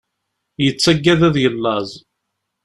Yettaggad 0.63 1.21
ad 1.27 1.35
yellaẓ. 1.43 1.89